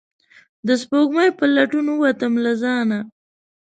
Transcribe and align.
د 0.67 0.69
سپوږمۍ 0.81 1.29
په 1.39 1.45
لټون 1.55 1.87
ووتم 1.89 2.33
له 2.43 2.51
ځانه 2.61 2.99